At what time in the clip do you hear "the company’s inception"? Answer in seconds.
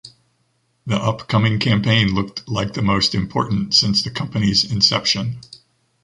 4.01-5.41